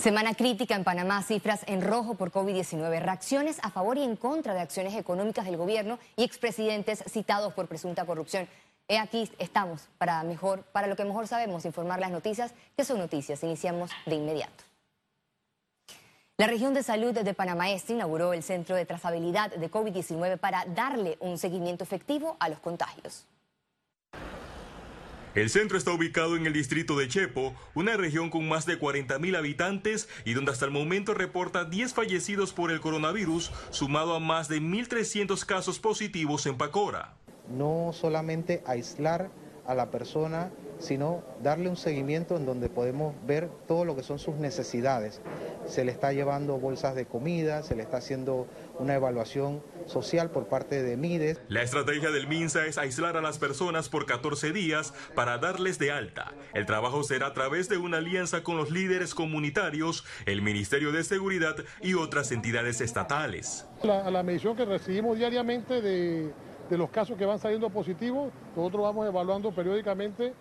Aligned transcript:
Semana 0.00 0.32
crítica 0.32 0.76
en 0.76 0.82
Panamá, 0.82 1.22
cifras 1.22 1.60
en 1.66 1.82
rojo 1.82 2.14
por 2.14 2.32
COVID-19, 2.32 3.02
reacciones 3.02 3.58
a 3.62 3.70
favor 3.70 3.98
y 3.98 4.02
en 4.02 4.16
contra 4.16 4.54
de 4.54 4.60
acciones 4.60 4.94
económicas 4.94 5.44
del 5.44 5.58
gobierno 5.58 5.98
y 6.16 6.24
expresidentes 6.24 7.04
citados 7.06 7.52
por 7.52 7.68
presunta 7.68 8.06
corrupción. 8.06 8.48
He 8.88 8.98
aquí 8.98 9.30
estamos 9.38 9.90
para 9.98 10.22
mejor, 10.22 10.62
para 10.72 10.86
lo 10.86 10.96
que 10.96 11.04
mejor 11.04 11.28
sabemos, 11.28 11.66
informar 11.66 12.00
las 12.00 12.10
noticias 12.10 12.54
que 12.78 12.84
son 12.86 12.96
noticias. 12.96 13.42
Iniciamos 13.42 13.90
de 14.06 14.14
inmediato. 14.14 14.64
La 16.38 16.46
región 16.46 16.72
de 16.72 16.82
salud 16.82 17.12
de 17.12 17.34
Panamá 17.34 17.70
Este 17.70 17.92
inauguró 17.92 18.32
el 18.32 18.42
centro 18.42 18.76
de 18.76 18.86
trazabilidad 18.86 19.50
de 19.50 19.70
COVID-19 19.70 20.38
para 20.38 20.64
darle 20.64 21.18
un 21.20 21.36
seguimiento 21.36 21.84
efectivo 21.84 22.38
a 22.40 22.48
los 22.48 22.58
contagios. 22.60 23.26
El 25.36 25.48
centro 25.48 25.78
está 25.78 25.92
ubicado 25.92 26.36
en 26.36 26.46
el 26.46 26.52
distrito 26.52 26.98
de 26.98 27.06
Chepo, 27.06 27.54
una 27.76 27.96
región 27.96 28.30
con 28.30 28.48
más 28.48 28.66
de 28.66 28.80
40.000 28.80 29.36
habitantes 29.36 30.08
y 30.24 30.34
donde 30.34 30.50
hasta 30.50 30.64
el 30.64 30.72
momento 30.72 31.14
reporta 31.14 31.64
10 31.64 31.94
fallecidos 31.94 32.52
por 32.52 32.72
el 32.72 32.80
coronavirus, 32.80 33.52
sumado 33.70 34.16
a 34.16 34.18
más 34.18 34.48
de 34.48 34.60
1.300 34.60 35.46
casos 35.46 35.78
positivos 35.78 36.46
en 36.46 36.58
Pacora. 36.58 37.14
No 37.48 37.92
solamente 37.92 38.64
aislar 38.66 39.30
a 39.66 39.76
la 39.76 39.92
persona 39.92 40.50
sino 40.80 41.22
darle 41.42 41.68
un 41.68 41.76
seguimiento 41.76 42.36
en 42.36 42.46
donde 42.46 42.68
podemos 42.68 43.14
ver 43.26 43.48
todo 43.68 43.84
lo 43.84 43.94
que 43.94 44.02
son 44.02 44.18
sus 44.18 44.36
necesidades. 44.36 45.20
Se 45.66 45.84
le 45.84 45.92
está 45.92 46.12
llevando 46.12 46.58
bolsas 46.58 46.94
de 46.94 47.06
comida, 47.06 47.62
se 47.62 47.76
le 47.76 47.82
está 47.82 47.98
haciendo 47.98 48.46
una 48.78 48.94
evaluación 48.94 49.62
social 49.86 50.30
por 50.30 50.48
parte 50.48 50.82
de 50.82 50.96
MIDES. 50.96 51.40
La 51.48 51.62
estrategia 51.62 52.10
del 52.10 52.26
MINSA 52.26 52.66
es 52.66 52.78
aislar 52.78 53.16
a 53.16 53.20
las 53.20 53.38
personas 53.38 53.88
por 53.88 54.06
14 54.06 54.52
días 54.52 54.94
para 55.14 55.38
darles 55.38 55.78
de 55.78 55.92
alta. 55.92 56.32
El 56.54 56.66
trabajo 56.66 57.02
será 57.02 57.28
a 57.28 57.34
través 57.34 57.68
de 57.68 57.76
una 57.76 57.98
alianza 57.98 58.42
con 58.42 58.56
los 58.56 58.70
líderes 58.70 59.14
comunitarios, 59.14 60.04
el 60.26 60.42
Ministerio 60.42 60.92
de 60.92 61.04
Seguridad 61.04 61.56
y 61.82 61.94
otras 61.94 62.32
entidades 62.32 62.80
estatales. 62.80 63.66
La, 63.82 64.10
la 64.10 64.22
medición 64.22 64.56
que 64.56 64.64
recibimos 64.64 65.18
diariamente 65.18 65.80
de, 65.82 66.32
de 66.70 66.78
los 66.78 66.90
casos 66.90 67.18
que 67.18 67.26
van 67.26 67.38
saliendo 67.38 67.68
positivos, 67.68 68.32
nosotros 68.56 68.82
vamos 68.82 69.06
evaluando 69.06 69.52
periódicamente 69.52 70.32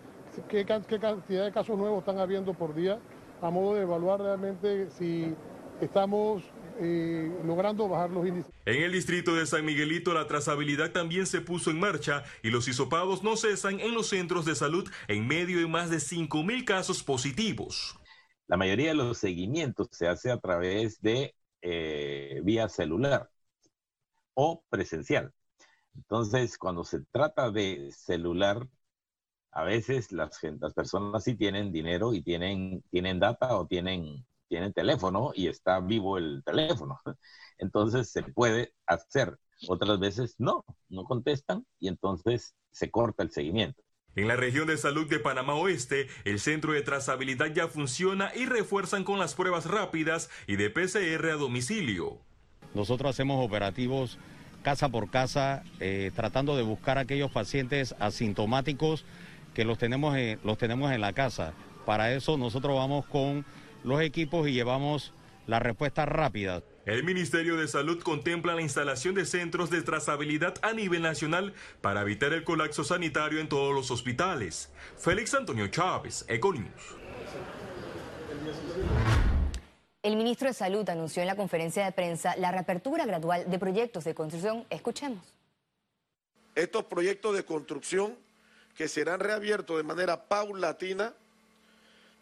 qué, 0.48 0.66
cantidad 0.66 1.46
de 1.46 1.52
casos 1.52 1.78
nuevos 1.78 2.00
están 2.00 2.20
habiendo 2.20 2.54
por 2.54 2.76
día, 2.76 3.00
a 3.42 3.50
modo 3.50 3.76
de 3.76 3.82
evaluar 3.82 4.20
realmente 4.22 4.90
si 4.92 5.34
estamos 5.82 6.44
eh, 6.80 7.32
logrando 7.46 7.88
bajar 7.88 8.10
los 8.10 8.26
índices. 8.26 8.52
En 8.66 8.84
el 8.84 8.92
distrito 8.92 9.36
de 9.36 9.46
San 9.46 9.66
Miguelito 9.66 10.14
la 10.14 10.28
trazabilidad 10.28 10.92
también 10.92 11.26
se 11.26 11.42
puso 11.42 11.72
en 11.72 11.80
marcha 11.80 12.24
y 12.44 12.50
los 12.50 12.68
hisopados 12.68 13.24
no 13.24 13.36
cesan 13.36 13.80
en 13.80 13.94
los 13.94 14.08
centros 14.08 14.46
de 14.46 14.56
salud 14.56 14.90
en 15.08 15.28
medio 15.28 15.60
de 15.60 15.68
más 15.68 15.90
de 15.90 15.98
5.000 15.98 16.66
casos 16.66 17.04
positivos. 17.04 18.00
La 18.48 18.58
mayoría 18.58 18.90
de 18.90 18.96
los 18.96 19.18
seguimientos 19.18 19.90
se 19.92 20.08
hace 20.08 20.32
a 20.32 20.38
través 20.38 21.02
de 21.02 21.36
eh, 21.62 22.42
vía 22.44 22.70
celular 22.70 23.30
o 24.34 24.64
presencial. 24.70 25.34
Entonces, 25.96 26.58
cuando 26.58 26.84
se 26.86 27.02
trata 27.12 27.52
de 27.52 27.92
celular, 27.92 28.68
a 29.52 29.64
veces 29.64 30.12
las, 30.12 30.40
las 30.60 30.74
personas 30.74 31.24
sí 31.24 31.36
tienen 31.36 31.72
dinero 31.72 32.14
y 32.14 32.22
tienen, 32.22 32.84
tienen 32.92 33.20
data 33.20 33.58
o 33.58 33.68
tienen, 33.68 34.26
tienen 34.48 34.74
teléfono 34.74 35.32
y 35.34 35.48
está 35.48 35.80
vivo 35.80 36.18
el 36.18 36.44
teléfono. 36.46 37.00
Entonces 37.58 38.10
se 38.10 38.24
puede 38.24 38.74
hacer. 38.86 39.38
Otras 39.68 40.00
veces 40.00 40.36
no, 40.38 40.64
no 40.88 41.04
contestan 41.04 41.66
y 41.80 41.90
entonces 41.90 42.56
se 42.72 42.90
corta 42.90 43.24
el 43.24 43.32
seguimiento. 43.32 43.84
En 44.16 44.28
la 44.28 44.38
región 44.38 44.68
de 44.68 44.78
salud 44.78 45.10
de 45.10 45.20
Panamá 45.20 45.56
Oeste, 45.56 46.08
el 46.24 46.40
centro 46.40 46.72
de 46.72 46.82
trazabilidad 46.82 47.48
ya 47.48 47.68
funciona 47.68 48.32
y 48.34 48.46
refuerzan 48.46 49.04
con 49.04 49.20
las 49.20 49.36
pruebas 49.36 49.66
rápidas 49.66 50.30
y 50.48 50.56
de 50.56 50.70
PCR 50.70 51.32
a 51.32 51.36
domicilio. 51.36 52.18
Nosotros 52.74 53.10
hacemos 53.10 53.46
operativos 53.46 54.18
casa 54.64 54.90
por 54.90 55.10
casa, 55.10 55.64
eh, 55.80 56.12
tratando 56.16 56.56
de 56.56 56.64
buscar 56.64 56.98
a 56.98 57.02
aquellos 57.02 57.32
pacientes 57.32 57.96
asintomáticos 58.00 59.06
que 59.54 59.66
los 59.66 59.78
tenemos, 59.78 60.16
en, 60.18 60.40
los 60.44 60.58
tenemos 60.58 60.92
en 60.92 61.02
la 61.02 61.14
casa. 61.14 61.54
Para 61.86 62.14
eso 62.14 62.38
nosotros 62.38 62.76
vamos 62.76 63.06
con 63.06 63.46
los 63.84 64.02
equipos 64.02 64.48
y 64.48 64.54
llevamos 64.54 65.14
la 65.48 65.60
respuesta 65.60 66.06
rápida. 66.06 66.62
El 66.86 67.04
Ministerio 67.04 67.56
de 67.56 67.68
Salud 67.68 68.02
contempla 68.02 68.56
la 68.56 68.62
instalación 68.62 69.16
de 69.16 69.26
centros 69.26 69.70
de 69.70 69.82
trazabilidad 69.82 70.56
a 70.62 70.74
nivel 70.74 71.02
nacional 71.02 71.54
para 71.82 72.02
evitar 72.02 72.34
el 72.34 72.44
colapso 72.44 72.84
sanitario 72.84 73.40
en 73.40 73.50
todos 73.50 73.74
los 73.74 73.92
hospitales. 73.92 74.72
Félix 74.98 75.34
Antonio 75.34 75.68
Chávez, 75.68 76.26
Econius. 76.28 76.96
El 80.02 80.16
ministro 80.16 80.48
de 80.48 80.54
Salud 80.54 80.90
anunció 80.90 81.22
en 81.22 81.28
la 81.28 81.36
conferencia 81.36 81.84
de 81.84 81.92
prensa 81.92 82.36
la 82.38 82.52
reapertura 82.52 83.06
gradual 83.06 83.50
de 83.50 83.60
proyectos 83.60 84.04
de 84.06 84.16
construcción. 84.16 84.66
Escuchemos. 84.70 85.24
Estos 86.56 86.86
proyectos 86.86 87.36
de 87.36 87.44
construcción 87.44 88.16
que 88.80 88.88
serán 88.88 89.20
reabiertos 89.20 89.76
de 89.76 89.84
manera 89.84 90.24
paulatina, 90.24 91.14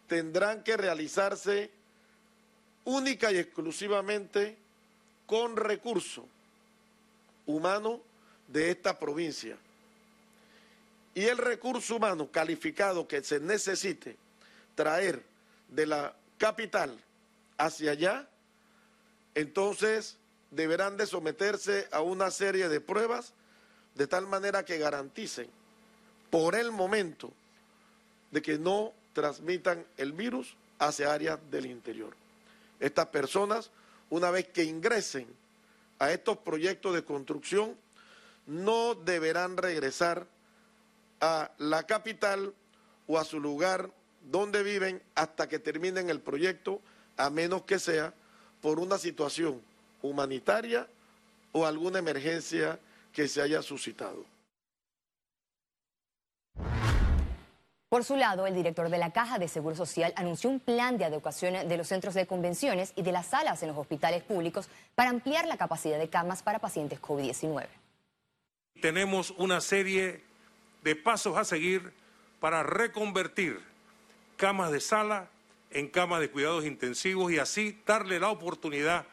tendrán 0.08 0.64
que 0.64 0.76
realizarse 0.76 1.70
única 2.82 3.30
y 3.30 3.38
exclusivamente 3.38 4.56
con 5.24 5.56
recurso 5.56 6.26
humano 7.46 8.00
de 8.48 8.72
esta 8.72 8.98
provincia. 8.98 9.56
Y 11.14 11.26
el 11.26 11.38
recurso 11.38 11.94
humano 11.94 12.28
calificado 12.32 13.06
que 13.06 13.22
se 13.22 13.38
necesite 13.38 14.16
traer 14.74 15.22
de 15.68 15.86
la 15.86 16.12
capital 16.38 16.98
hacia 17.56 17.92
allá, 17.92 18.28
entonces 19.36 20.16
deberán 20.50 20.96
de 20.96 21.06
someterse 21.06 21.86
a 21.92 22.00
una 22.00 22.32
serie 22.32 22.68
de 22.68 22.80
pruebas 22.80 23.32
de 23.94 24.08
tal 24.08 24.26
manera 24.26 24.64
que 24.64 24.78
garanticen 24.78 25.56
por 26.30 26.54
el 26.54 26.70
momento 26.70 27.32
de 28.30 28.42
que 28.42 28.58
no 28.58 28.92
transmitan 29.12 29.84
el 29.96 30.12
virus 30.12 30.54
hacia 30.78 31.12
áreas 31.12 31.38
del 31.50 31.66
interior. 31.66 32.14
Estas 32.80 33.06
personas, 33.06 33.70
una 34.10 34.30
vez 34.30 34.48
que 34.48 34.64
ingresen 34.64 35.26
a 35.98 36.12
estos 36.12 36.38
proyectos 36.38 36.94
de 36.94 37.04
construcción, 37.04 37.74
no 38.46 38.94
deberán 38.94 39.56
regresar 39.56 40.26
a 41.20 41.50
la 41.58 41.82
capital 41.84 42.54
o 43.06 43.18
a 43.18 43.24
su 43.24 43.40
lugar 43.40 43.90
donde 44.30 44.62
viven 44.62 45.02
hasta 45.14 45.48
que 45.48 45.58
terminen 45.58 46.10
el 46.10 46.20
proyecto, 46.20 46.80
a 47.16 47.30
menos 47.30 47.62
que 47.62 47.78
sea 47.78 48.14
por 48.60 48.78
una 48.78 48.98
situación 48.98 49.60
humanitaria 50.02 50.86
o 51.52 51.66
alguna 51.66 51.98
emergencia 51.98 52.78
que 53.12 53.26
se 53.26 53.42
haya 53.42 53.62
suscitado. 53.62 54.24
Por 57.88 58.04
su 58.04 58.16
lado, 58.16 58.46
el 58.46 58.54
director 58.54 58.90
de 58.90 58.98
la 58.98 59.12
Caja 59.12 59.38
de 59.38 59.48
Seguro 59.48 59.74
Social 59.74 60.12
anunció 60.14 60.50
un 60.50 60.60
plan 60.60 60.98
de 60.98 61.06
adecuación 61.06 61.66
de 61.66 61.76
los 61.78 61.88
centros 61.88 62.12
de 62.12 62.26
convenciones 62.26 62.92
y 62.96 63.02
de 63.02 63.12
las 63.12 63.28
salas 63.28 63.62
en 63.62 63.68
los 63.68 63.78
hospitales 63.78 64.22
públicos 64.22 64.68
para 64.94 65.08
ampliar 65.08 65.46
la 65.46 65.56
capacidad 65.56 65.98
de 65.98 66.10
camas 66.10 66.42
para 66.42 66.58
pacientes 66.58 67.00
COVID-19. 67.00 67.66
Tenemos 68.82 69.30
una 69.38 69.62
serie 69.62 70.22
de 70.82 70.96
pasos 70.96 71.38
a 71.38 71.46
seguir 71.46 71.94
para 72.40 72.62
reconvertir 72.62 73.58
camas 74.36 74.70
de 74.70 74.80
sala 74.80 75.28
en 75.70 75.88
camas 75.88 76.20
de 76.20 76.30
cuidados 76.30 76.66
intensivos 76.66 77.32
y 77.32 77.38
así 77.38 77.80
darle 77.86 78.20
la 78.20 78.28
oportunidad 78.28 79.06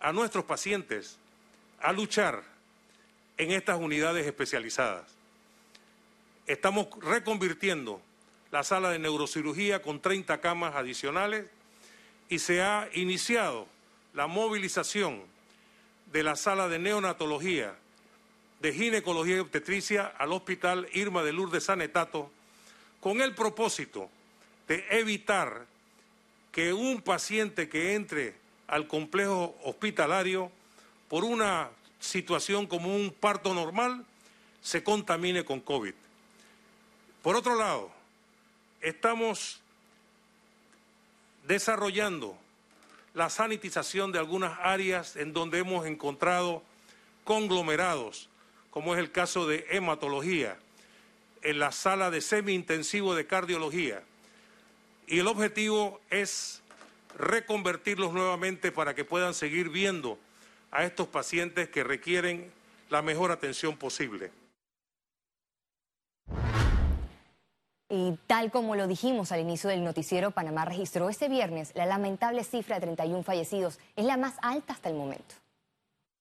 a 0.00 0.12
nuestros 0.12 0.44
pacientes 0.44 1.16
a 1.80 1.92
luchar 1.92 2.42
en 3.38 3.52
estas 3.52 3.78
unidades 3.78 4.26
especializadas. 4.26 5.23
Estamos 6.46 6.88
reconvirtiendo 7.00 8.02
la 8.50 8.64
sala 8.64 8.90
de 8.90 8.98
neurocirugía 8.98 9.80
con 9.80 10.02
30 10.02 10.42
camas 10.42 10.74
adicionales 10.76 11.46
y 12.28 12.38
se 12.38 12.60
ha 12.60 12.86
iniciado 12.92 13.66
la 14.12 14.26
movilización 14.26 15.22
de 16.12 16.22
la 16.22 16.36
sala 16.36 16.68
de 16.68 16.78
neonatología, 16.78 17.74
de 18.60 18.74
ginecología 18.74 19.36
y 19.36 19.40
obstetricia 19.40 20.06
al 20.06 20.32
Hospital 20.32 20.86
Irma 20.92 21.22
de 21.22 21.32
Lourdes 21.32 21.64
Sanetato 21.64 22.30
con 23.00 23.22
el 23.22 23.34
propósito 23.34 24.10
de 24.68 24.84
evitar 24.90 25.64
que 26.52 26.74
un 26.74 27.00
paciente 27.00 27.70
que 27.70 27.94
entre 27.94 28.34
al 28.66 28.86
complejo 28.86 29.56
hospitalario 29.64 30.52
por 31.08 31.24
una 31.24 31.70
situación 32.00 32.66
como 32.66 32.94
un 32.94 33.10
parto 33.18 33.54
normal 33.54 34.04
se 34.60 34.84
contamine 34.84 35.42
con 35.42 35.60
COVID. 35.60 35.94
Por 37.24 37.36
otro 37.36 37.54
lado, 37.54 37.90
estamos 38.82 39.58
desarrollando 41.46 42.36
la 43.14 43.30
sanitización 43.30 44.12
de 44.12 44.18
algunas 44.18 44.58
áreas 44.60 45.16
en 45.16 45.32
donde 45.32 45.60
hemos 45.60 45.86
encontrado 45.86 46.62
conglomerados, 47.24 48.28
como 48.68 48.92
es 48.92 49.00
el 49.00 49.10
caso 49.10 49.46
de 49.46 49.64
hematología, 49.70 50.58
en 51.40 51.60
la 51.60 51.72
sala 51.72 52.10
de 52.10 52.20
semi-intensivo 52.20 53.14
de 53.14 53.26
cardiología. 53.26 54.02
Y 55.06 55.20
el 55.20 55.26
objetivo 55.26 56.02
es 56.10 56.60
reconvertirlos 57.16 58.12
nuevamente 58.12 58.70
para 58.70 58.94
que 58.94 59.06
puedan 59.06 59.32
seguir 59.32 59.70
viendo 59.70 60.18
a 60.70 60.84
estos 60.84 61.08
pacientes 61.08 61.70
que 61.70 61.84
requieren 61.84 62.52
la 62.90 63.00
mejor 63.00 63.30
atención 63.30 63.78
posible. 63.78 64.30
Y 67.88 68.18
tal 68.26 68.50
como 68.50 68.76
lo 68.76 68.86
dijimos 68.86 69.30
al 69.30 69.40
inicio 69.40 69.68
del 69.68 69.84
noticiero, 69.84 70.30
Panamá 70.30 70.64
registró 70.64 71.08
este 71.08 71.28
viernes 71.28 71.72
la 71.74 71.86
lamentable 71.86 72.42
cifra 72.42 72.76
de 72.76 72.82
31 72.82 73.22
fallecidos. 73.22 73.78
Es 73.94 74.04
la 74.04 74.16
más 74.16 74.34
alta 74.40 74.72
hasta 74.72 74.88
el 74.88 74.94
momento. 74.94 75.34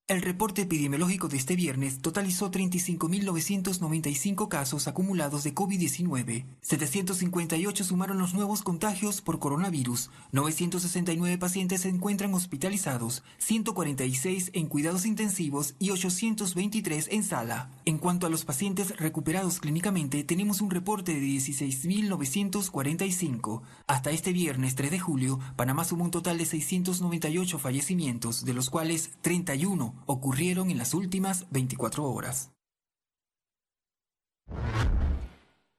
El 0.10 0.22
reporte 0.22 0.64
epidemiológico 0.64 1.30
de 1.30 1.38
este 1.38 1.56
viernes 1.56 2.02
totalizó 2.02 2.52
35.995 2.52 4.50
casos 4.50 4.90
acumulados 4.90 5.46
de 5.46 5.56
COVID-19. 5.56 6.44
758 6.60 7.84
sumaron 7.86 8.18
los 8.18 8.34
nuevos 8.34 8.64
contagios 8.64 9.22
por 9.22 9.40
coronavirus. 9.40 10.10
969 10.34 11.38
pacientes 11.38 11.80
se 11.82 11.88
encuentran 11.88 12.34
hospitalizados, 12.34 13.24
146 13.38 14.50
en 14.52 14.68
cuidados 14.68 15.06
intensivos 15.06 15.76
y 15.80 15.92
823 15.92 17.08
en 17.10 17.24
sala. 17.24 17.72
En 17.86 17.98
cuanto 17.98 18.28
a 18.28 18.30
los 18.30 18.44
pacientes 18.44 18.98
recuperados 18.98 19.62
clínicamente, 19.62 20.26
tenemos 20.26 20.60
un 20.60 20.70
reporte 20.70 21.14
de 21.14 21.22
16.945. 21.22 23.62
Hasta 23.88 24.12
este 24.12 24.34
viernes 24.34 24.76
3 24.76 24.92
de 24.92 25.00
julio, 25.00 25.40
Panamá 25.56 25.86
sumó 25.86 26.04
un 26.04 26.12
total 26.12 26.40
de 26.40 26.46
698 26.46 27.58
fallecimientos, 27.58 28.44
de 28.44 28.54
los 28.54 28.70
cuales 28.70 29.12
31 29.22 29.93
ocurrieron 30.06 30.70
en 30.70 30.78
las 30.78 30.94
últimas 30.94 31.46
24 31.52 32.04
horas. 32.10 32.52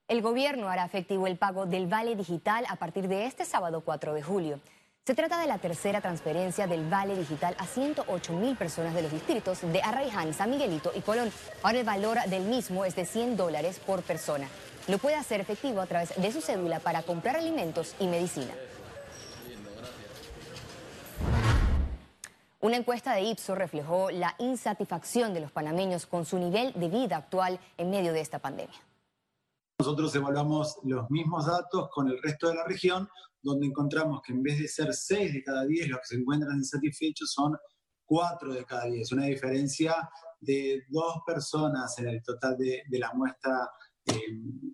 El 0.07 0.21
gobierno 0.21 0.69
hará 0.69 0.85
efectivo 0.85 1.27
el 1.27 1.39
pago 1.39 1.67
del 1.67 1.87
Vale 1.87 2.15
Digital 2.15 2.65
a 2.69 2.77
partir 2.77 3.09
de 3.09 3.27
este 3.27 3.45
sábado 3.45 3.81
4 3.81 4.15
de 4.15 4.23
julio. 4.23 4.61
Se 5.07 5.15
trata 5.15 5.39
de 5.39 5.47
la 5.47 5.59
tercera 5.59 6.01
transferencia 6.01 6.67
del 6.67 6.89
Vale 6.89 7.17
Digital 7.17 7.55
a 7.59 7.67
108 7.67 8.33
mil 8.35 8.57
personas 8.57 8.95
de 8.95 9.03
los 9.03 9.13
distritos 9.13 9.61
de 9.61 9.83
Arraiján, 9.83 10.33
San 10.33 10.51
Miguelito 10.51 10.93
y 10.95 11.01
Colón. 11.01 11.31
Ahora 11.63 11.79
el 11.79 11.85
valor 11.85 12.19
del 12.29 12.45
mismo 12.45 12.85
es 12.85 12.97
de 12.97 13.05
100 13.05 13.37
dólares 13.37 13.81
por 13.85 14.03
persona. 14.03 14.49
Lo 14.89 14.99
puede 14.99 15.17
hacer 15.17 15.41
efectivo 15.41 15.81
a 15.81 15.87
través 15.87 16.15
de 16.17 16.33
su 16.33 16.41
cédula 16.41 16.81
para 16.81 17.03
comprar 17.03 17.37
alimentos 17.37 17.95
y 17.99 18.07
medicina. 18.07 18.55
Una 22.65 22.79
encuesta 22.79 23.13
de 23.13 23.21
Ipsos 23.25 23.59
reflejó 23.59 24.11
la 24.11 24.35
insatisfacción 24.39 25.35
de 25.35 25.41
los 25.41 25.53
panameños 25.53 26.07
con 26.07 26.25
su 26.25 26.39
nivel 26.39 26.73
de 26.73 26.89
vida 26.89 27.19
actual 27.19 27.61
en 27.77 27.91
medio 27.91 28.15
de 28.15 28.23
esta 28.23 28.39
pandemia. 28.39 28.81
Nosotros 29.79 30.15
evaluamos 30.15 30.79
los 30.83 31.11
mismos 31.11 31.45
datos 31.45 31.91
con 31.93 32.09
el 32.09 32.23
resto 32.23 32.49
de 32.49 32.55
la 32.55 32.65
región, 32.65 33.07
donde 33.43 33.67
encontramos 33.67 34.23
que 34.23 34.33
en 34.33 34.43
vez 34.43 34.59
de 34.59 34.69
ser 34.69 34.95
6 34.95 35.35
de 35.35 35.43
cada 35.43 35.67
10 35.67 35.89
los 35.89 35.99
que 35.99 36.07
se 36.07 36.15
encuentran 36.15 36.57
insatisfechos, 36.57 37.33
son 37.33 37.55
4 38.07 38.55
de 38.55 38.65
cada 38.65 38.87
10. 38.87 39.13
Una 39.13 39.27
diferencia 39.27 39.97
de 40.41 40.85
dos 40.89 41.19
personas 41.27 41.99
en 41.99 42.09
el 42.09 42.23
total 42.23 42.57
de, 42.57 42.83
de 42.89 42.99
la 42.99 43.13
muestra 43.13 43.69
eh, 44.07 44.15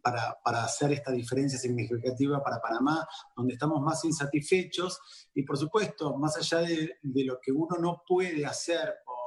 para, 0.03 0.37
para, 0.45 0.65
hacer 0.65 0.93
esta 0.93 1.13
diferencia 1.13 1.59
significativa 1.59 2.43
para 2.43 2.61
Panamá, 2.61 3.07
donde 3.37 3.55
estamos 3.55 3.81
más 3.83 4.05
insatisfechos 4.05 4.99
y 5.35 5.43
por 5.45 5.57
supuesto, 5.57 6.17
más 6.17 6.37
allá 6.37 6.59
de, 6.59 6.99
de 7.03 7.25
lo 7.25 7.39
que 7.41 7.53
uno 7.53 7.77
no 7.79 8.03
puede 8.07 8.45
hacer 8.45 8.95
por 9.05 9.21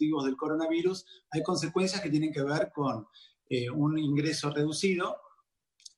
motivos 0.00 0.24
del 0.24 0.36
coronavirus, 0.36 1.04
hay 1.30 1.42
consecuencias 1.42 2.00
que 2.00 2.10
tienen 2.10 2.32
que 2.32 2.42
ver 2.42 2.70
con 2.74 3.06
eh, 3.48 3.68
un 3.70 3.98
ingreso 3.98 4.50
reducido 4.50 5.16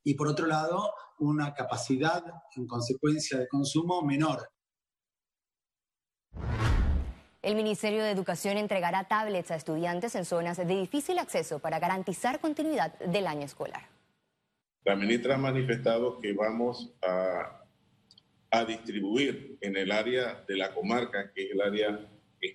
y 0.03 0.15
por 0.15 0.29
otro 0.29 0.47
lado, 0.47 0.93
una 1.21 1.55
capacidad 1.55 2.25
en 2.57 2.67
consecuencia 2.67 3.39
de 3.39 3.47
consumo 3.47 4.03
menor. 4.03 4.49
El 7.43 7.57
Ministerio 7.57 8.05
de 8.05 8.11
Educación 8.13 8.57
entregará 8.57 9.09
tablets 9.09 9.51
a 9.51 9.57
estudiantes 9.57 10.15
en 10.15 10.25
zonas 10.25 10.57
de 10.57 10.65
difícil 10.65 11.19
acceso 11.19 11.59
para 11.59 11.81
garantizar 11.81 12.39
continuidad 12.39 12.97
del 13.01 13.27
año 13.27 13.45
escolar. 13.45 13.89
La 14.85 14.95
ministra 14.95 15.35
ha 15.35 15.39
manifestado 15.39 16.21
que 16.21 16.33
vamos 16.35 16.95
a, 17.03 17.65
a 18.51 18.65
distribuir 18.65 19.59
en 19.61 19.77
el 19.77 19.91
área 19.91 20.45
de 20.47 20.57
la 20.57 20.73
comarca, 20.73 21.33
que 21.33 21.47
es 21.47 21.51
el 21.51 21.61
área 21.61 22.09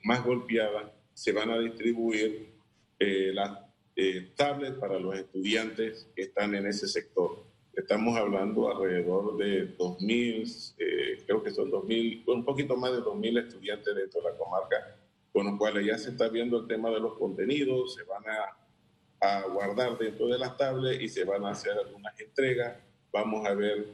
más 0.04 0.24
golpeada, 0.24 0.94
se 1.14 1.34
van 1.34 1.50
a 1.50 1.60
distribuir 1.60 2.54
eh, 3.00 3.32
las 3.34 3.60
eh, 3.96 4.32
tablets 4.36 4.78
para 4.78 5.00
los 5.00 5.18
estudiantes 5.18 6.08
que 6.16 6.24
están 6.24 6.56
en 6.56 6.68
ese 6.68 6.88
sector. 6.88 7.47
Estamos 7.78 8.18
hablando 8.18 8.72
alrededor 8.72 9.38
de 9.38 9.78
2.000, 9.78 10.74
eh, 10.80 11.24
creo 11.28 11.44
que 11.44 11.52
son 11.52 11.70
2.000, 11.70 12.24
un 12.26 12.44
poquito 12.44 12.76
más 12.76 12.92
de 12.92 13.04
2.000 13.04 13.46
estudiantes 13.46 13.96
dentro 13.96 14.20
de 14.20 14.32
la 14.32 14.36
comarca, 14.36 14.98
con 15.32 15.46
los 15.46 15.60
cuales 15.60 15.86
ya 15.86 15.96
se 15.96 16.10
está 16.10 16.28
viendo 16.28 16.60
el 16.60 16.68
tema 16.68 16.90
de 16.90 17.00
los 17.00 17.16
contenidos, 17.20 17.94
se 17.94 18.04
van 18.04 18.24
a, 18.26 19.44
guardar 19.54 19.96
dentro 20.00 20.28
de 20.28 20.40
las 20.40 20.58
tablets 20.58 21.04
y 21.04 21.08
se 21.08 21.24
van 21.24 21.46
a 21.46 21.52
hacer 21.52 21.74
algunas 21.74 22.20
entregas. 22.20 22.78
Vamos 23.12 23.46
a 23.46 23.54
ver, 23.54 23.86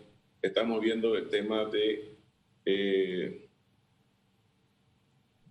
estamos 0.41 0.79
viendo 0.79 1.15
el 1.17 1.27
tema 1.27 1.65
de, 1.65 2.17
eh, 2.65 3.49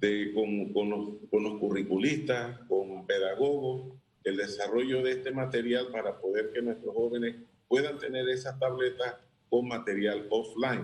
de 0.00 0.32
con, 0.34 0.72
con, 0.72 0.88
los, 0.88 1.08
con 1.30 1.42
los 1.42 1.58
curriculistas, 1.58 2.60
con 2.66 3.06
pedagogos, 3.06 3.92
el 4.24 4.38
desarrollo 4.38 5.02
de 5.02 5.12
este 5.12 5.32
material 5.32 5.88
para 5.92 6.18
poder 6.18 6.50
que 6.52 6.62
nuestros 6.62 6.94
jóvenes 6.94 7.36
puedan 7.72 7.98
tener 7.98 8.28
esa 8.28 8.58
tableta 8.58 9.18
con 9.48 9.66
material 9.66 10.26
offline. 10.28 10.82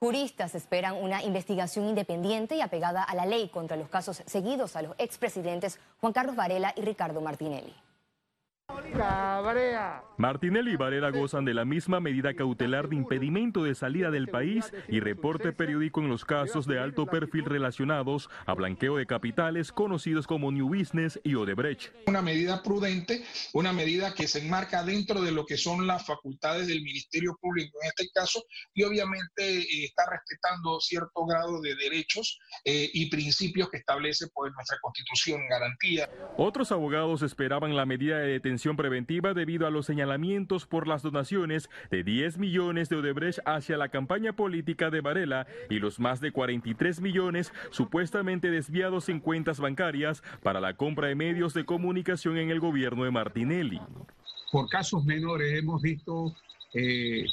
Juristas 0.00 0.56
esperan 0.56 0.96
una 0.96 1.22
investigación 1.22 1.86
independiente 1.86 2.56
y 2.56 2.60
apegada 2.60 3.04
a 3.04 3.14
la 3.14 3.26
ley 3.26 3.48
contra 3.48 3.76
los 3.76 3.88
casos 3.88 4.24
seguidos 4.26 4.74
a 4.74 4.82
los 4.82 4.96
expresidentes 4.98 5.78
Juan 6.00 6.12
Carlos 6.12 6.34
Varela 6.34 6.74
y 6.76 6.80
Ricardo 6.80 7.20
Martinelli. 7.20 7.72
Cabrea. 8.92 10.04
Martinelli 10.20 10.72
y 10.72 10.76
Varela 10.76 11.10
gozan 11.10 11.46
de 11.46 11.54
la 11.54 11.64
misma 11.64 11.98
medida 11.98 12.34
cautelar 12.34 12.90
de 12.90 12.96
impedimento 12.96 13.64
de 13.64 13.74
salida 13.74 14.10
del 14.10 14.28
país 14.28 14.70
y 14.86 15.00
reporte 15.00 15.52
periódico 15.54 16.02
en 16.02 16.08
los 16.08 16.26
casos 16.26 16.66
de 16.66 16.78
alto 16.78 17.06
perfil 17.06 17.46
relacionados 17.46 18.28
a 18.44 18.52
blanqueo 18.52 18.98
de 18.98 19.06
capitales 19.06 19.72
conocidos 19.72 20.26
como 20.26 20.52
New 20.52 20.68
Business 20.68 21.18
y 21.24 21.36
Odebrecht. 21.36 21.90
Una 22.06 22.20
medida 22.20 22.62
prudente, 22.62 23.24
una 23.54 23.72
medida 23.72 24.12
que 24.14 24.28
se 24.28 24.40
enmarca 24.40 24.82
dentro 24.84 25.22
de 25.22 25.32
lo 25.32 25.46
que 25.46 25.56
son 25.56 25.86
las 25.86 26.04
facultades 26.04 26.66
del 26.66 26.82
Ministerio 26.82 27.38
Público 27.40 27.78
en 27.82 27.88
este 27.88 28.10
caso 28.12 28.44
y 28.74 28.82
obviamente 28.82 29.60
eh, 29.60 29.84
está 29.84 30.04
respetando 30.10 30.80
cierto 30.80 31.24
grado 31.24 31.62
de 31.62 31.74
derechos 31.76 32.38
eh, 32.66 32.90
y 32.92 33.08
principios 33.08 33.70
que 33.70 33.78
establece 33.78 34.26
pues, 34.34 34.52
nuestra 34.54 34.76
Constitución, 34.82 35.40
garantía. 35.48 36.10
Otros 36.36 36.70
abogados 36.72 37.22
esperaban 37.22 37.74
la 37.74 37.86
medida 37.86 38.18
de 38.18 38.32
detención 38.32 38.59
preventiva 38.76 39.32
debido 39.34 39.66
a 39.66 39.70
los 39.70 39.86
señalamientos 39.86 40.66
por 40.66 40.86
las 40.86 41.02
donaciones 41.02 41.70
de 41.90 42.04
10 42.04 42.38
millones 42.38 42.88
de 42.88 42.96
Odebrecht 42.96 43.40
hacia 43.46 43.76
la 43.76 43.88
campaña 43.88 44.34
política 44.34 44.90
de 44.90 45.00
Varela 45.00 45.46
y 45.70 45.78
los 45.78 45.98
más 45.98 46.20
de 46.20 46.30
43 46.30 47.00
millones 47.00 47.52
supuestamente 47.70 48.50
desviados 48.50 49.08
en 49.08 49.20
cuentas 49.20 49.60
bancarias 49.60 50.22
para 50.42 50.60
la 50.60 50.74
compra 50.74 51.08
de 51.08 51.14
medios 51.14 51.54
de 51.54 51.64
comunicación 51.64 52.36
en 52.36 52.50
el 52.50 52.60
gobierno 52.60 53.04
de 53.04 53.10
Martinelli. 53.10 53.80
Por 54.52 54.68
casos 54.68 55.04
menores 55.04 55.58
hemos 55.58 55.80
visto 55.80 56.34
eh, 56.74 57.24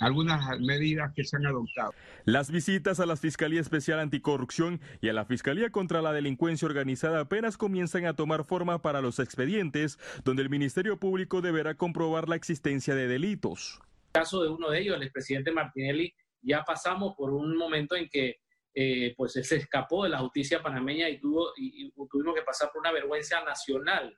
algunas 0.00 0.58
medidas 0.58 1.12
que 1.14 1.24
se 1.24 1.36
han 1.36 1.46
adoptado. 1.46 1.94
Las 2.24 2.50
visitas 2.50 2.98
a 3.00 3.06
la 3.06 3.16
Fiscalía 3.16 3.60
Especial 3.60 4.00
Anticorrupción 4.00 4.80
y 5.00 5.10
a 5.10 5.12
la 5.12 5.26
Fiscalía 5.26 5.70
contra 5.70 6.02
la 6.02 6.12
Delincuencia 6.12 6.66
Organizada 6.66 7.20
apenas 7.20 7.56
comienzan 7.56 8.06
a 8.06 8.14
tomar 8.14 8.44
forma 8.44 8.82
para 8.82 9.02
los 9.02 9.18
expedientes, 9.18 9.98
donde 10.24 10.42
el 10.42 10.50
Ministerio 10.50 10.98
Público 10.98 11.42
deberá 11.42 11.74
comprobar 11.76 12.28
la 12.28 12.36
existencia 12.36 12.94
de 12.94 13.06
delitos. 13.06 13.78
En 13.80 14.20
el 14.20 14.24
caso 14.24 14.42
de 14.42 14.48
uno 14.48 14.70
de 14.70 14.80
ellos, 14.80 14.96
el 14.96 15.02
expresidente 15.02 15.52
Martinelli, 15.52 16.12
ya 16.42 16.64
pasamos 16.64 17.14
por 17.16 17.32
un 17.32 17.56
momento 17.56 17.94
en 17.94 18.08
que 18.08 18.40
eh, 18.74 19.14
pues 19.16 19.32
se 19.32 19.56
escapó 19.56 20.04
de 20.04 20.10
la 20.10 20.18
justicia 20.18 20.62
panameña 20.62 21.08
y, 21.08 21.20
tuvo, 21.20 21.52
y, 21.56 21.86
y 21.86 21.92
tuvimos 22.08 22.34
que 22.34 22.42
pasar 22.42 22.70
por 22.72 22.80
una 22.80 22.92
vergüenza 22.92 23.42
nacional 23.44 24.16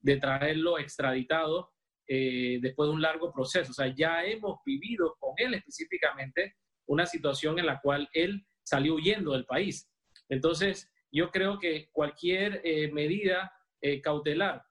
de 0.00 0.16
traerlo 0.16 0.78
extraditado 0.78 1.72
eh, 2.08 2.58
después 2.60 2.88
de 2.88 2.94
un 2.94 3.02
largo 3.02 3.32
proceso. 3.32 3.70
O 3.70 3.74
sea, 3.74 3.94
ya 3.94 4.24
hemos 4.24 4.58
vivido 4.64 5.16
con 5.20 5.34
él 5.36 5.54
específicamente 5.54 6.56
una 6.86 7.06
situación 7.06 7.58
en 7.58 7.66
la 7.66 7.80
cual 7.80 8.08
él 8.12 8.46
salió 8.62 8.94
huyendo 8.94 9.32
del 9.32 9.44
país. 9.44 9.88
Entonces, 10.28 10.90
yo 11.12 11.30
creo 11.30 11.58
que 11.58 11.88
cualquier 11.92 12.60
eh, 12.64 12.90
medida 12.92 13.52
eh, 13.80 14.00
cautelar 14.00 14.64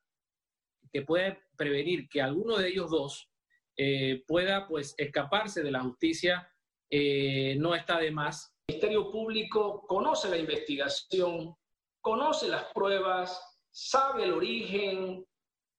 que 0.91 1.01
pueda 1.01 1.37
prevenir 1.55 2.07
que 2.09 2.21
alguno 2.21 2.57
de 2.57 2.69
ellos 2.69 2.89
dos 2.89 3.29
eh, 3.77 4.23
pueda 4.27 4.67
pues 4.67 4.95
escaparse 4.97 5.61
de 5.61 5.71
la 5.71 5.81
justicia 5.81 6.51
eh, 6.89 7.55
no 7.57 7.75
está 7.75 7.99
de 7.99 8.11
más. 8.11 8.53
El 8.67 8.75
Ministerio 8.75 9.11
Público 9.11 9.85
conoce 9.87 10.29
la 10.29 10.37
investigación, 10.37 11.55
conoce 12.01 12.47
las 12.47 12.65
pruebas, 12.73 13.39
sabe 13.71 14.23
el 14.23 14.33
origen, 14.33 15.25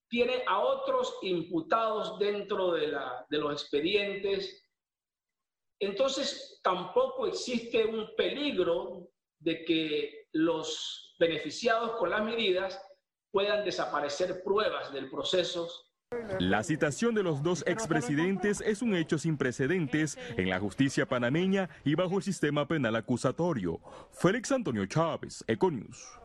tiene 0.09 0.43
a 0.47 0.59
otros 0.59 1.19
imputados 1.23 2.19
dentro 2.19 2.73
de, 2.73 2.89
la, 2.89 3.27
de 3.29 3.39
los 3.39 3.53
expedientes 3.53 4.65
entonces 5.81 6.61
tampoco 6.63 7.27
existe 7.27 7.85
un 7.85 8.09
peligro 8.17 9.09
de 9.39 9.65
que 9.65 10.27
los 10.33 11.15
beneficiados 11.19 11.93
con 11.93 12.11
las 12.11 12.25
medidas 12.25 12.81
puedan 13.31 13.65
desaparecer 13.65 14.43
pruebas 14.43 14.93
del 14.93 15.11
proceso 15.11 15.69
la 16.41 16.63
citación 16.63 17.15
de 17.15 17.23
los 17.23 17.43
dos 17.43 17.63
expresidentes 17.67 18.63
es 18.63 18.81
un 18.81 18.95
hecho 18.95 19.19
sin 19.19 19.37
precedentes 19.37 20.17
en 20.39 20.49
la 20.49 20.59
justicia 20.59 21.07
panameña 21.07 21.69
y 21.85 21.97
bajo 21.97 22.17
el 22.17 22.23
sistema 22.23 22.67
penal 22.67 22.97
acusatorio. 22.97 23.79
Félix 24.13 24.51
Antonio 24.51 24.87
Chávez, 24.87 25.45
Econius. 25.47 26.19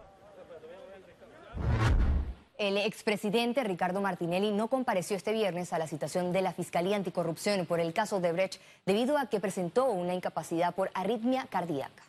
El 2.63 2.77
expresidente 2.77 3.61
Ricardo 3.65 3.99
Martinelli 3.99 4.53
no 4.53 4.69
compareció 4.69 5.17
este 5.17 5.33
viernes 5.33 5.73
a 5.73 5.77
la 5.77 5.85
citación 5.85 6.31
de 6.31 6.41
la 6.41 6.53
Fiscalía 6.53 6.95
Anticorrupción 6.95 7.65
por 7.65 7.81
el 7.81 7.91
caso 7.91 8.21
de 8.21 8.31
Brecht 8.31 8.61
debido 8.85 9.17
a 9.17 9.25
que 9.25 9.41
presentó 9.41 9.91
una 9.91 10.13
incapacidad 10.13 10.73
por 10.73 10.89
arritmia 10.93 11.45
cardíaca. 11.47 12.03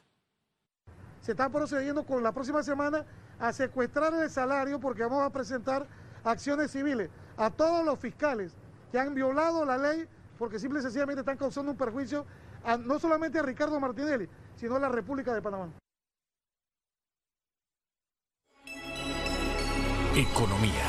Se 1.23 1.33
está 1.33 1.49
procediendo 1.49 2.07
con 2.07 2.23
la 2.23 2.31
próxima 2.31 2.63
semana 2.63 3.05
a 3.41 3.53
secuestrar 3.53 4.15
el 4.15 4.31
salario 4.31 4.79
porque 4.79 5.03
vamos 5.03 5.25
a 5.25 5.31
presentar 5.31 5.89
acciones 6.23 6.71
civiles 6.71 7.11
a 7.37 7.51
todos 7.51 7.85
los 7.85 7.99
fiscales 7.99 8.53
que 8.93 9.01
han 9.01 9.13
violado 9.13 9.65
la 9.65 9.77
ley 9.77 10.07
porque 10.39 10.61
simple 10.61 10.79
y 10.79 10.83
sencillamente 10.83 11.23
están 11.23 11.37
causando 11.37 11.73
un 11.73 11.77
perjuicio 11.77 12.27
no 12.85 13.01
solamente 13.01 13.41
a 13.41 13.43
Ricardo 13.43 13.81
Martinelli, 13.81 14.29
sino 14.55 14.77
a 14.77 14.79
la 14.79 14.89
República 14.89 15.35
de 15.35 15.43
Panamá. 15.43 15.73
Economía. 20.17 20.87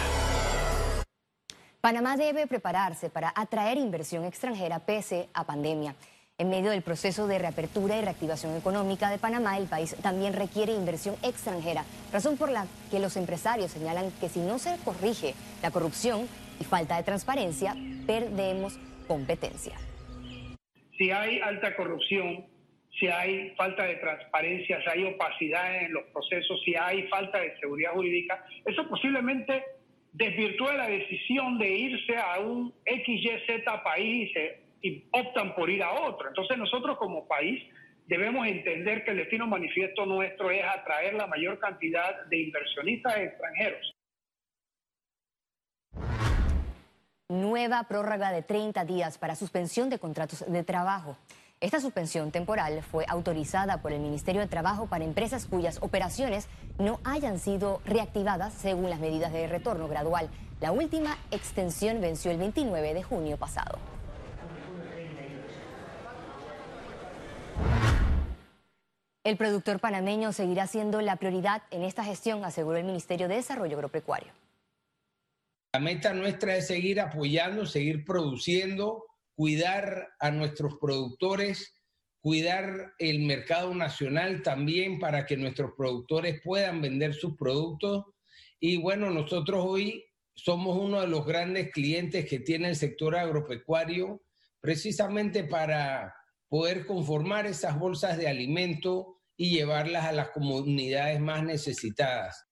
Panamá 1.81 2.15
debe 2.15 2.45
prepararse 2.45 3.09
para 3.09 3.33
atraer 3.35 3.79
inversión 3.79 4.23
extranjera 4.23 4.85
pese 4.85 5.29
a 5.33 5.43
pandemia. 5.45 5.95
En 6.37 6.51
medio 6.51 6.69
del 6.69 6.83
proceso 6.83 7.25
de 7.25 7.39
reapertura 7.39 7.97
y 7.97 8.01
reactivación 8.01 8.55
económica 8.55 9.09
de 9.09 9.17
Panamá, 9.17 9.57
el 9.57 9.65
país 9.65 9.95
también 10.03 10.33
requiere 10.33 10.73
inversión 10.73 11.15
extranjera, 11.23 11.85
razón 12.13 12.37
por 12.37 12.51
la 12.51 12.67
que 12.91 12.99
los 12.99 13.17
empresarios 13.17 13.71
señalan 13.71 14.11
que 14.21 14.29
si 14.29 14.41
no 14.41 14.59
se 14.59 14.77
corrige 14.85 15.33
la 15.63 15.71
corrupción 15.71 16.27
y 16.59 16.63
falta 16.63 16.95
de 16.95 17.01
transparencia, 17.01 17.75
perdemos 18.05 18.77
competencia. 19.07 19.73
Si 20.99 21.09
hay 21.09 21.39
alta 21.39 21.75
corrupción, 21.75 22.45
si 22.99 23.07
hay 23.07 23.53
falta 23.57 23.83
de 23.83 23.95
transparencia, 23.95 24.81
si 24.81 24.89
hay 24.89 25.03
opacidad 25.05 25.83
en 25.83 25.93
los 25.93 26.03
procesos, 26.05 26.61
si 26.63 26.75
hay 26.75 27.03
falta 27.07 27.39
de 27.39 27.57
seguridad 27.59 27.91
jurídica, 27.91 28.45
eso 28.65 28.87
posiblemente 28.87 29.63
desvirtúe 30.13 30.71
la 30.71 30.87
decisión 30.87 31.57
de 31.57 31.69
irse 31.69 32.15
a 32.17 32.39
un 32.39 32.73
XYZ 32.85 33.63
país 33.83 34.31
y 34.81 35.03
optan 35.11 35.55
por 35.55 35.69
ir 35.69 35.83
a 35.83 35.91
otro. 35.91 36.29
Entonces 36.29 36.57
nosotros 36.57 36.97
como 36.97 37.27
país 37.27 37.63
debemos 38.07 38.47
entender 38.47 39.03
que 39.03 39.11
el 39.11 39.17
destino 39.17 39.45
manifiesto 39.47 40.05
nuestro 40.05 40.51
es 40.51 40.63
atraer 40.63 41.15
la 41.15 41.27
mayor 41.27 41.59
cantidad 41.59 42.25
de 42.27 42.37
inversionistas 42.37 43.17
extranjeros. 43.17 43.91
Nueva 47.27 47.83
prórroga 47.83 48.31
de 48.31 48.43
30 48.43 48.85
días 48.85 49.17
para 49.17 49.35
suspensión 49.35 49.89
de 49.89 49.99
contratos 49.99 50.49
de 50.49 50.63
trabajo. 50.63 51.17
Esta 51.61 51.79
suspensión 51.79 52.31
temporal 52.31 52.83
fue 52.83 53.05
autorizada 53.07 53.81
por 53.81 53.93
el 53.93 54.01
Ministerio 54.01 54.41
de 54.41 54.47
Trabajo 54.47 54.87
para 54.87 55.05
empresas 55.05 55.45
cuyas 55.45 55.77
operaciones 55.81 56.47
no 56.79 56.99
hayan 57.05 57.39
sido 57.39 57.81
reactivadas 57.85 58.53
según 58.53 58.89
las 58.89 58.99
medidas 58.99 59.31
de 59.31 59.47
retorno 59.47 59.87
gradual. 59.87 60.29
La 60.59 60.73
última 60.73 61.17
extensión 61.31 62.01
venció 62.01 62.31
el 62.31 62.37
29 62.37 62.93
de 62.93 63.03
junio 63.03 63.37
pasado. 63.37 63.79
El 69.23 69.37
productor 69.37 69.79
panameño 69.79 70.33
seguirá 70.33 70.67
siendo 70.67 71.01
la 71.01 71.15
prioridad 71.15 71.63
en 71.71 71.83
esta 71.83 72.03
gestión, 72.03 72.43
aseguró 72.43 72.77
el 72.77 72.83
Ministerio 72.83 73.27
de 73.27 73.35
Desarrollo 73.35 73.77
Agropecuario. 73.77 74.33
La 75.73 75.79
meta 75.79 76.13
nuestra 76.13 76.57
es 76.57 76.67
seguir 76.67 77.01
apoyando, 77.01 77.65
seguir 77.65 78.05
produciendo, 78.05 79.05
cuidar 79.35 80.09
a 80.19 80.31
nuestros 80.31 80.75
productores, 80.79 81.73
cuidar 82.21 82.93
el 82.97 83.19
mercado 83.19 83.73
nacional 83.75 84.41
también 84.41 84.99
para 84.99 85.25
que 85.25 85.37
nuestros 85.37 85.71
productores 85.77 86.41
puedan 86.43 86.81
vender 86.81 87.13
sus 87.13 87.37
productos. 87.37 88.05
Y 88.59 88.77
bueno, 88.77 89.11
nosotros 89.11 89.63
hoy 89.63 90.03
somos 90.33 90.77
uno 90.77 91.01
de 91.01 91.07
los 91.07 91.25
grandes 91.25 91.71
clientes 91.71 92.25
que 92.25 92.39
tiene 92.39 92.69
el 92.69 92.75
sector 92.75 93.15
agropecuario, 93.15 94.21
precisamente 94.59 95.43
para 95.43 96.15
poder 96.47 96.85
conformar 96.85 97.45
esas 97.45 97.77
bolsas 97.77 98.17
de 98.17 98.27
alimento 98.27 99.17
y 99.37 99.51
llevarlas 99.51 100.05
a 100.05 100.11
las 100.11 100.29
comunidades 100.29 101.19
más 101.19 101.43
necesitadas. 101.43 102.45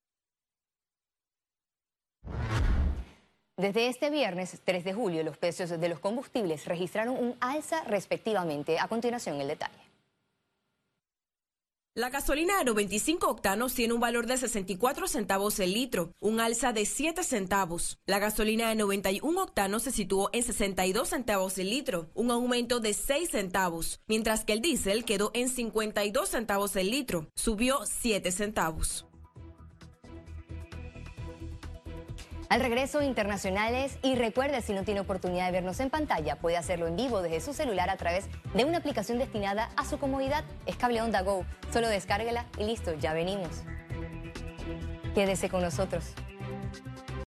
Desde 3.56 3.88
este 3.88 4.10
viernes 4.10 4.60
3 4.66 4.84
de 4.84 4.94
julio, 4.96 5.24
los 5.24 5.38
precios 5.38 5.70
de 5.70 5.90
los 5.90 6.00
combustibles 6.00 6.66
registraron 6.66 7.16
un 7.16 7.36
alza 7.40 7.84
respectivamente. 7.84 8.80
A 8.80 8.88
continuación, 8.88 9.40
el 9.40 9.48
detalle. 9.48 9.78
La 11.96 12.10
gasolina 12.10 12.58
de 12.58 12.66
95 12.66 13.30
octanos 13.30 13.76
tiene 13.76 13.94
un 13.94 14.00
valor 14.00 14.26
de 14.26 14.38
64 14.38 15.08
centavos 15.08 15.60
el 15.60 15.74
litro, 15.74 16.16
un 16.20 16.40
alza 16.40 16.74
de 16.74 16.88
7 16.88 17.24
centavos. 17.24 18.00
La 18.08 18.18
gasolina 18.18 18.70
de 18.70 18.76
91 18.76 19.44
octanos 19.44 19.84
se 19.84 19.92
situó 19.92 20.32
en 20.34 20.42
62 20.42 21.10
centavos 21.10 21.56
el 21.60 21.70
litro, 21.70 22.10
un 22.16 22.32
aumento 22.32 22.80
de 22.80 22.96
6 22.96 23.30
centavos, 23.30 24.02
mientras 24.08 24.46
que 24.46 24.54
el 24.54 24.62
diésel 24.62 25.06
quedó 25.06 25.30
en 25.36 25.50
52 25.50 26.28
centavos 26.28 26.76
el 26.76 26.90
litro, 26.90 27.28
subió 27.36 27.86
7 27.86 28.32
centavos. 28.32 29.06
Al 32.54 32.60
regreso, 32.60 33.02
internacionales. 33.02 33.98
Y 34.04 34.14
recuerde, 34.14 34.62
si 34.62 34.74
no 34.74 34.84
tiene 34.84 35.00
oportunidad 35.00 35.48
de 35.48 35.52
vernos 35.54 35.80
en 35.80 35.90
pantalla, 35.90 36.36
puede 36.36 36.56
hacerlo 36.56 36.86
en 36.86 36.96
vivo 36.96 37.24
desde 37.24 37.42
su 37.42 37.52
celular 37.52 37.90
a 37.90 37.98
través 37.98 38.28
de 38.54 38.64
una 38.64 38.78
aplicación 38.78 39.18
destinada 39.18 39.72
a 39.76 39.86
su 39.86 39.98
comodidad. 39.98 40.44
Es 40.68 40.76
Cable 40.76 41.02
Onda 41.02 41.24
Go. 41.24 41.48
Solo 41.72 41.88
descárguela 41.88 42.46
y 42.60 42.66
listo, 42.66 42.94
ya 42.94 43.16
venimos. 43.16 43.64
Quédese 45.16 45.50
con 45.50 45.64
nosotros. 45.64 46.14